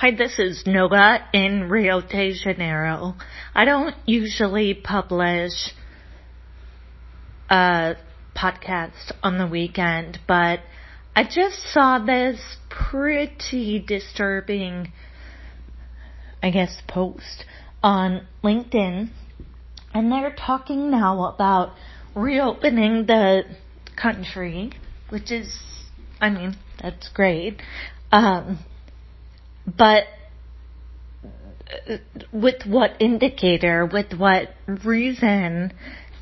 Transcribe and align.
Hi, 0.00 0.12
this 0.16 0.38
is 0.38 0.62
Nova 0.66 1.18
in 1.34 1.68
Rio 1.68 2.00
de 2.00 2.32
Janeiro. 2.32 3.16
I 3.54 3.66
don't 3.66 3.94
usually 4.06 4.72
publish 4.72 5.74
a 7.50 7.96
podcast 8.34 9.12
on 9.22 9.36
the 9.36 9.46
weekend, 9.46 10.18
but 10.26 10.60
I 11.14 11.24
just 11.24 11.58
saw 11.70 11.98
this 11.98 12.40
pretty 12.70 13.84
disturbing, 13.86 14.90
I 16.42 16.48
guess, 16.48 16.80
post 16.88 17.44
on 17.82 18.26
LinkedIn, 18.42 19.10
and 19.92 20.10
they're 20.10 20.34
talking 20.34 20.90
now 20.90 21.26
about 21.26 21.74
reopening 22.14 23.04
the 23.04 23.42
country, 23.96 24.72
which 25.10 25.30
is, 25.30 25.58
I 26.22 26.30
mean, 26.30 26.56
that's 26.80 27.10
great. 27.10 27.60
Um, 28.10 28.60
but 29.66 30.04
uh, 31.88 31.96
with 32.32 32.66
what 32.66 33.00
indicator, 33.00 33.86
with 33.86 34.12
what 34.14 34.54
reason 34.84 35.72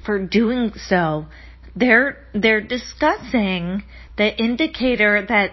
for 0.05 0.19
doing 0.25 0.73
so? 0.75 1.27
They're, 1.77 2.19
they're 2.35 2.61
discussing 2.61 3.85
the 4.17 4.37
indicator 4.37 5.25
that 5.29 5.53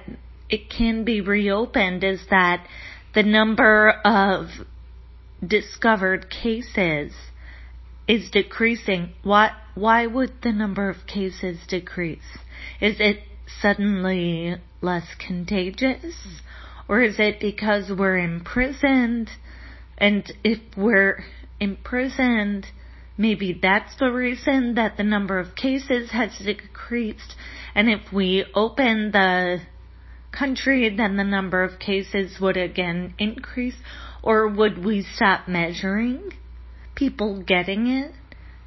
it 0.49 0.69
can 0.69 1.03
be 1.03 1.21
reopened 1.21 2.03
is 2.03 2.21
that 2.29 2.65
the 3.13 3.23
number 3.23 3.89
of 4.03 4.47
discovered 5.45 6.29
cases 6.29 7.13
is 8.07 8.29
decreasing. 8.31 9.13
Why, 9.23 9.51
why 9.73 10.07
would 10.07 10.33
the 10.41 10.51
number 10.51 10.89
of 10.89 11.07
cases 11.07 11.59
decrease? 11.67 12.19
Is 12.81 12.97
it 12.99 13.19
suddenly 13.61 14.55
less 14.81 15.07
contagious? 15.19 16.15
Or 16.87 17.01
is 17.01 17.19
it 17.19 17.39
because 17.39 17.91
we're 17.91 18.17
imprisoned? 18.17 19.29
And 19.97 20.31
if 20.43 20.59
we're 20.77 21.23
imprisoned, 21.59 22.67
maybe 23.17 23.57
that's 23.59 23.95
the 23.97 24.11
reason 24.11 24.75
that 24.75 24.97
the 24.97 25.03
number 25.03 25.39
of 25.39 25.55
cases 25.55 26.11
has 26.11 26.37
decreased. 26.37 27.35
And 27.73 27.89
if 27.89 28.11
we 28.13 28.45
open 28.53 29.11
the 29.11 29.61
country, 30.31 30.93
then 30.95 31.17
the 31.17 31.23
number 31.23 31.63
of 31.63 31.79
cases 31.79 32.39
would 32.39 32.57
again 32.57 33.15
increase. 33.17 33.77
Or 34.21 34.47
would 34.47 34.83
we 34.83 35.03
stop 35.15 35.47
measuring 35.47 36.33
people 36.93 37.41
getting 37.41 37.87
it? 37.87 38.11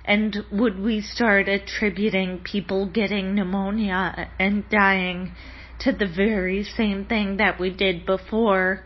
And 0.04 0.44
would 0.50 0.80
we 0.80 1.02
start 1.02 1.48
attributing 1.48 2.40
people 2.42 2.86
getting 2.86 3.34
pneumonia 3.34 4.30
and 4.38 4.68
dying 4.70 5.32
to 5.80 5.92
the 5.92 6.06
very 6.06 6.64
same 6.64 7.04
thing 7.04 7.36
that 7.36 7.58
we 7.60 7.70
did 7.70 8.04
before, 8.04 8.84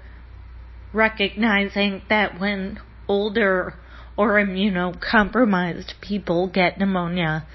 recognizing 0.92 2.02
that 2.08 2.38
when 2.38 2.78
older 3.08 3.74
or 4.16 4.34
immunocompromised 4.34 6.00
people 6.00 6.48
get 6.48 6.78
pneumonia, 6.78 7.46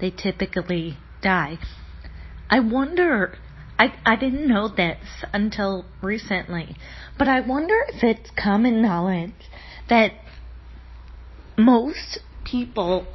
they 0.00 0.10
typically 0.10 0.96
die. 1.22 1.58
I 2.48 2.60
wonder, 2.60 3.36
I, 3.78 3.94
I 4.06 4.16
didn't 4.16 4.46
know 4.46 4.68
this 4.68 5.24
until 5.32 5.84
recently, 6.00 6.76
but 7.18 7.28
I 7.28 7.40
wonder 7.40 7.74
if 7.88 8.04
it's 8.04 8.30
common 8.30 8.80
knowledge 8.80 9.32
that 9.88 10.12
most 11.56 12.20
people 12.44 13.06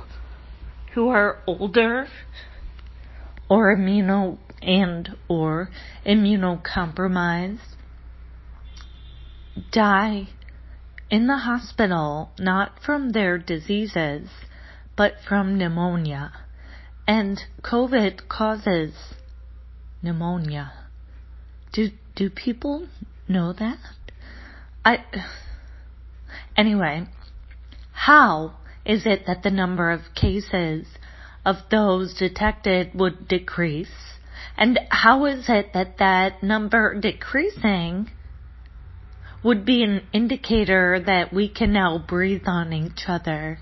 who 0.94 1.10
are 1.10 1.38
older 1.48 2.08
or 3.50 3.76
immuno 3.76 4.38
and 4.62 5.16
or 5.28 5.70
immunocompromised 6.06 7.76
die 9.72 10.28
in 11.10 11.28
the 11.28 11.38
hospital 11.38 12.32
not 12.40 12.80
from 12.84 13.12
their 13.12 13.38
diseases 13.38 14.30
but 14.96 15.14
from 15.28 15.58
pneumonia. 15.58 16.32
And 17.08 17.40
COVID 17.64 18.28
causes 18.28 18.94
pneumonia. 20.04 20.74
Do 21.72 21.92
do 22.16 22.30
people 22.30 22.88
know 23.28 23.54
that? 23.54 23.78
I 24.84 25.06
Anyway, 26.58 27.08
how 27.94 28.56
is 28.86 29.06
it 29.06 29.26
that 29.26 29.44
the 29.44 29.52
number 29.52 29.92
of 29.92 30.14
cases 30.14 30.88
of 31.46 31.56
those 31.72 32.14
detected 32.14 32.92
would 32.94 33.28
decrease 33.28 34.09
and 34.60 34.78
how 34.90 35.26
is 35.26 35.46
it 35.48 35.72
that 35.74 36.00
that 36.00 36.44
number 36.44 37.00
decreasing 37.00 38.12
would 39.42 39.64
be 39.66 39.84
an 39.84 40.02
indicator 40.12 41.02
that 41.06 41.34
we 41.34 41.48
can 41.48 41.72
now 41.72 41.98
breathe 41.98 42.44
on 42.46 42.74
each 42.74 43.06
other? 43.08 43.60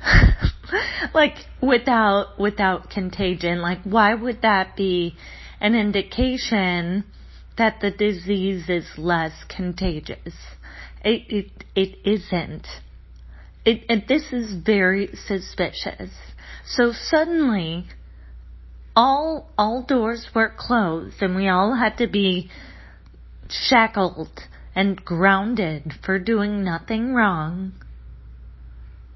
like 1.14 1.34
without 1.60 2.38
without 2.38 2.90
contagion. 2.90 3.60
Like 3.60 3.82
why 3.82 4.14
would 4.14 4.42
that 4.42 4.76
be 4.76 5.16
an 5.60 5.74
indication 5.74 7.04
that 7.58 7.80
the 7.80 7.90
disease 7.90 8.68
is 8.68 8.86
less 8.96 9.32
contagious? 9.48 10.34
It 11.04 11.22
it, 11.28 11.64
it 11.74 11.98
isn't. 12.08 12.68
It, 13.64 13.84
it 13.88 14.06
this 14.06 14.32
is 14.32 14.54
very 14.64 15.10
suspicious. 15.26 16.12
So 16.64 16.92
suddenly 16.92 17.86
all 18.96 19.50
all 19.56 19.82
doors 19.82 20.28
were 20.34 20.52
closed 20.56 21.22
and 21.22 21.36
we 21.36 21.48
all 21.48 21.74
had 21.74 21.98
to 21.98 22.06
be 22.06 22.50
shackled 23.48 24.40
and 24.74 25.04
grounded 25.04 25.92
for 26.04 26.18
doing 26.18 26.64
nothing 26.64 27.14
wrong. 27.14 27.72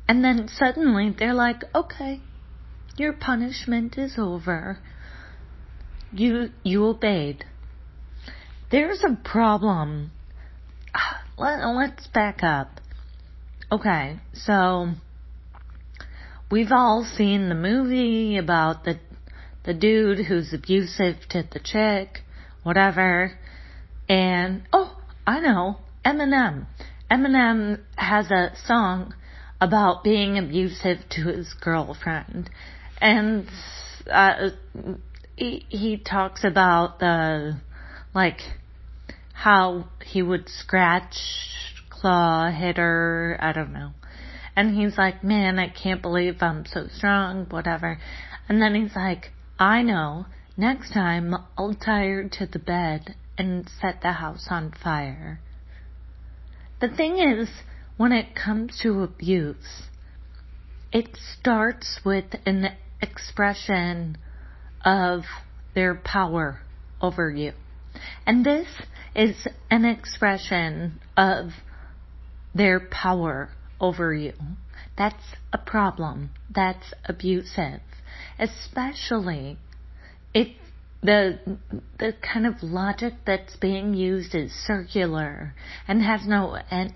And 0.09 0.25
then 0.25 0.49
suddenly 0.49 1.15
they're 1.17 1.35
like, 1.35 1.62
okay, 1.75 2.21
your 2.97 3.12
punishment 3.12 3.97
is 3.97 4.15
over. 4.19 4.79
You, 6.12 6.51
you 6.62 6.85
obeyed. 6.87 7.45
There's 8.71 9.03
a 9.03 9.17
problem. 9.25 10.12
Let, 11.39 11.65
let's 11.65 12.06
back 12.09 12.43
up. 12.43 12.81
Okay, 13.73 14.21
so 14.33 14.91
we've 16.51 16.71
all 16.71 17.05
seen 17.17 17.49
the 17.49 17.55
movie 17.56 18.37
about 18.37 18.85
the 18.85 19.01
the 19.64 19.75
dude 19.75 20.26
who's 20.26 20.52
abusive 20.52 21.16
to 21.30 21.44
the 21.52 21.60
chick, 21.60 22.20
whatever. 22.62 23.38
And, 24.08 24.62
oh, 24.72 24.97
I 25.26 25.41
know, 25.41 25.78
Eminem. 26.04 26.66
Eminem 27.10 27.80
has 27.97 28.30
a 28.30 28.52
song 28.66 29.14
about 29.60 30.04
being 30.04 30.38
abusive 30.38 30.98
to 31.10 31.28
his 31.28 31.54
girlfriend. 31.54 32.50
And, 33.00 33.48
uh, 34.10 34.50
he, 35.36 35.64
he 35.69 35.96
talks 35.96 36.44
about 36.44 36.98
the, 36.98 37.60
like, 38.14 38.41
how 39.32 39.88
he 40.04 40.22
would 40.22 40.48
scratch, 40.48 41.16
claw, 41.91 42.50
hit 42.50 42.76
her, 42.76 43.36
I 43.41 43.52
don't 43.52 43.72
know. 43.72 43.92
And 44.56 44.76
he's 44.76 44.96
like, 44.96 45.25
man, 45.25 45.58
I 45.58 45.69
can't 45.69 46.00
believe 46.00 46.36
I'm 46.41 46.64
so 46.66 46.86
strong, 46.88 47.46
whatever. 47.50 47.98
And 48.48 48.62
then 48.62 48.75
he's 48.75 48.94
like, 48.94 49.32
I 49.59 49.82
know. 49.82 50.26
Next 50.56 50.92
time, 50.92 51.34
I'll 51.56 51.75
tie 51.75 52.06
her 52.06 52.28
to 52.28 52.47
the 52.47 52.59
bed 52.59 53.15
and 53.38 53.69
set 53.81 54.03
the 54.03 54.12
house 54.12 54.48
on 54.50 54.72
fire. 54.82 55.38
The 56.81 56.88
thing 56.88 57.19
is, 57.19 57.48
when 57.97 58.10
it 58.10 58.34
comes 58.34 58.81
to 58.82 59.03
abuse, 59.03 59.84
it 60.93 61.16
starts 61.16 62.00
with 62.04 62.34
an 62.47 62.76
expression 63.00 64.19
of 64.84 65.22
their 65.75 65.94
power 65.94 66.60
over 67.00 67.31
you. 67.31 67.53
And 68.26 68.44
this 68.44 68.66
is 69.14 69.47
an 69.70 69.84
expression 69.84 71.00
of 71.16 71.50
their 72.55 72.81
power 72.81 73.50
over 73.81 74.12
you. 74.12 74.32
That's 74.99 75.37
a 75.52 75.58
problem. 75.58 76.31
That's 76.52 76.93
abusive 77.05 77.81
especially 78.38 79.58
if 80.32 80.49
the 81.02 81.38
the 81.99 82.14
kind 82.22 82.46
of 82.46 82.62
logic 82.62 83.12
that's 83.26 83.56
being 83.56 83.93
used 83.93 84.34
is 84.34 84.52
circular 84.52 85.55
and 85.87 86.02
has 86.02 86.26
no 86.26 86.58
end. 86.70 86.94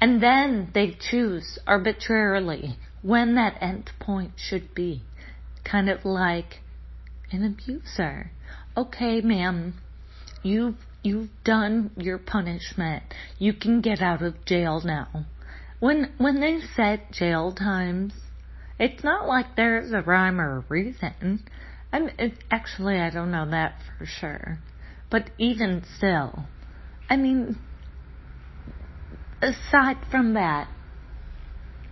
And 0.00 0.22
then 0.22 0.70
they 0.74 0.96
choose 0.98 1.58
arbitrarily 1.66 2.76
when 3.02 3.34
that 3.34 3.56
end 3.62 3.90
point 3.98 4.32
should 4.36 4.74
be. 4.74 5.02
Kind 5.64 5.88
of 5.88 6.04
like 6.04 6.60
an 7.30 7.44
abuser. 7.44 8.30
Okay, 8.76 9.20
ma'am, 9.20 9.74
you've 10.42 10.76
you've 11.02 11.30
done 11.44 11.90
your 11.96 12.18
punishment. 12.18 13.02
You 13.38 13.52
can 13.52 13.80
get 13.80 14.00
out 14.00 14.22
of 14.22 14.44
jail 14.44 14.82
now. 14.84 15.26
When 15.80 16.12
when 16.18 16.40
they 16.40 16.60
set 16.60 17.12
jail 17.12 17.52
times 17.52 18.12
it's 18.80 19.04
not 19.04 19.28
like 19.28 19.56
there's 19.56 19.92
a 19.92 20.00
rhyme 20.00 20.40
or 20.40 20.56
a 20.56 20.64
reason. 20.70 21.44
I'm, 21.92 22.08
actually, 22.50 22.98
I 22.98 23.10
don't 23.10 23.30
know 23.30 23.48
that 23.50 23.74
for 23.98 24.06
sure. 24.06 24.58
But 25.10 25.30
even 25.38 25.84
still, 25.96 26.44
I 27.10 27.16
mean, 27.16 27.58
aside 29.42 29.98
from 30.10 30.34
that, 30.34 30.68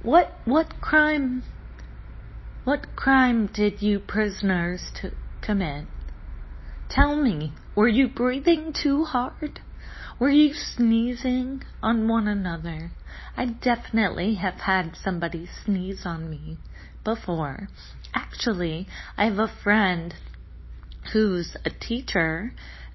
what 0.02 0.32
what 0.44 0.80
crime 0.80 1.42
what 2.64 2.94
crime 2.94 3.48
did 3.52 3.82
you 3.82 3.98
prisoners 3.98 4.90
to 5.02 5.10
commit? 5.42 5.86
Tell 6.88 7.16
me, 7.16 7.52
were 7.74 7.88
you 7.88 8.08
breathing 8.08 8.72
too 8.72 9.04
hard? 9.04 9.60
Were 10.20 10.30
you 10.30 10.54
sneezing 10.54 11.62
on 11.82 12.08
one 12.08 12.28
another? 12.28 12.92
I 13.36 13.46
definitely 13.46 14.34
have 14.34 14.60
had 14.60 14.96
somebody 14.96 15.48
sneeze 15.64 16.02
on 16.04 16.28
me 16.28 16.58
before. 17.04 17.68
Actually, 18.14 18.86
I 19.16 19.26
have 19.26 19.38
a 19.38 19.52
friend 19.62 20.14
who's 21.12 21.56
a 21.64 21.70
teacher 21.70 22.52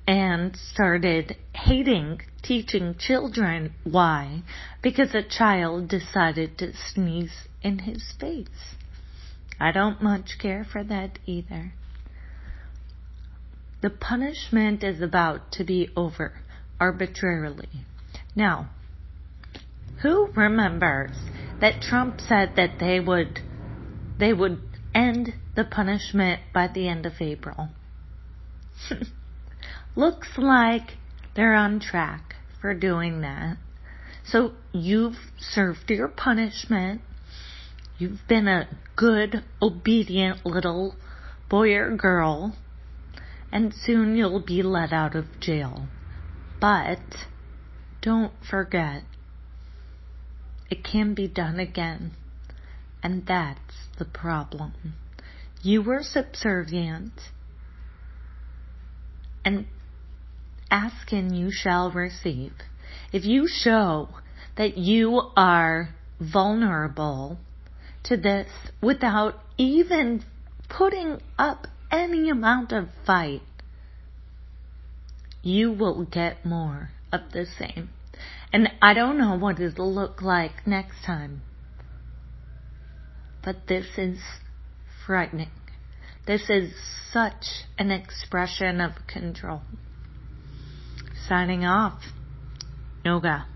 and 0.07 0.55
started 0.55 1.35
hating 1.53 2.21
teaching 2.41 2.95
children. 2.99 3.73
Why? 3.83 4.43
Because 4.81 5.15
a 5.15 5.23
child 5.23 5.87
decided 5.87 6.57
to 6.57 6.73
sneeze 6.75 7.47
in 7.61 7.79
his 7.79 8.03
face. 8.19 8.75
I 9.59 9.71
don't 9.71 10.01
much 10.01 10.37
care 10.39 10.65
for 10.69 10.83
that 10.83 11.19
either. 11.25 11.73
The 13.81 13.89
punishment 13.89 14.83
is 14.83 15.01
about 15.01 15.51
to 15.53 15.63
be 15.63 15.89
over 15.95 16.33
arbitrarily. 16.79 17.85
Now, 18.35 18.69
who 20.03 20.29
remembers 20.35 21.11
that 21.61 21.81
Trump 21.81 22.19
said 22.19 22.51
that 22.57 22.77
they 22.79 22.99
would 22.99 23.39
they 24.19 24.33
would 24.33 24.61
end 24.93 25.33
the 25.55 25.63
punishment 25.63 26.41
by 26.53 26.67
the 26.67 26.87
end 26.87 27.05
of 27.05 27.13
April? 27.21 27.69
Looks 29.95 30.27
like 30.37 30.97
they're 31.35 31.55
on 31.55 31.79
track 31.79 32.35
for 32.59 32.73
doing 32.73 33.21
that. 33.21 33.57
So 34.25 34.51
you've 34.73 35.17
served 35.39 35.89
your 35.89 36.09
punishment. 36.09 37.01
You've 37.97 38.27
been 38.27 38.47
a 38.47 38.67
good, 38.97 39.43
obedient 39.61 40.45
little 40.45 40.95
boy 41.49 41.73
or 41.75 41.95
girl, 41.95 42.57
and 43.53 43.73
soon 43.73 44.17
you'll 44.17 44.41
be 44.41 44.63
let 44.63 44.91
out 44.91 45.15
of 45.15 45.39
jail. 45.39 45.87
But 46.59 46.99
don't 48.01 48.33
forget, 48.49 49.03
it 50.69 50.83
can 50.83 51.13
be 51.13 51.27
done 51.27 51.59
again. 51.59 52.11
And 53.01 53.25
that's 53.27 53.87
the 53.97 54.05
problem. 54.05 54.73
You 55.61 55.81
were 55.81 56.03
subservient, 56.03 57.13
and 59.45 59.65
ask 60.71 61.11
and 61.11 61.37
you 61.37 61.51
shall 61.51 61.91
receive. 61.91 62.53
If 63.11 63.25
you 63.25 63.47
show 63.47 64.09
that 64.57 64.77
you 64.77 65.21
are 65.35 65.93
vulnerable 66.19 67.37
to 68.03 68.17
this 68.17 68.47
without 68.81 69.35
even 69.57 70.23
putting 70.69 71.19
up 71.37 71.67
any 71.91 72.29
amount 72.29 72.71
of 72.71 72.87
fight, 73.05 73.41
you 75.41 75.71
will 75.71 76.05
get 76.05 76.45
more 76.45 76.89
of 77.11 77.31
the 77.31 77.45
same. 77.45 77.89
And 78.53 78.69
I 78.83 78.93
don't 78.93 79.17
know 79.17 79.35
what 79.35 79.59
it'll 79.59 79.93
look 79.93 80.21
like 80.21 80.67
next 80.67 81.03
time. 81.03 81.41
But 83.43 83.67
this 83.67 83.87
is 83.97 84.19
frightening. 85.05 85.49
This 86.27 86.49
is 86.49 86.71
such 87.11 87.65
an 87.77 87.91
expression 87.91 88.79
of 88.79 88.91
control. 89.07 89.61
Signing 91.27 91.65
off. 91.65 92.01
Yoga. 93.03 93.47